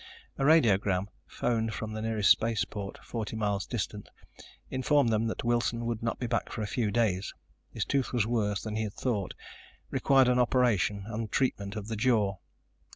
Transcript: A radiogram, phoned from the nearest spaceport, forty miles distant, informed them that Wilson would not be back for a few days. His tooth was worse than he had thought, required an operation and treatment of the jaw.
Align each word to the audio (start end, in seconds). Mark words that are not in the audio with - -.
A 0.39 0.43
radiogram, 0.43 1.09
phoned 1.27 1.75
from 1.75 1.93
the 1.93 2.01
nearest 2.01 2.31
spaceport, 2.31 2.97
forty 3.03 3.35
miles 3.35 3.67
distant, 3.67 4.09
informed 4.71 5.11
them 5.13 5.27
that 5.27 5.43
Wilson 5.43 5.85
would 5.85 6.01
not 6.01 6.17
be 6.17 6.25
back 6.25 6.51
for 6.51 6.63
a 6.63 6.65
few 6.67 6.89
days. 6.89 7.35
His 7.71 7.85
tooth 7.85 8.11
was 8.11 8.25
worse 8.25 8.63
than 8.63 8.75
he 8.77 8.83
had 8.85 8.95
thought, 8.95 9.35
required 9.91 10.27
an 10.27 10.39
operation 10.39 11.03
and 11.05 11.31
treatment 11.31 11.75
of 11.75 11.87
the 11.87 11.95
jaw. 11.95 12.37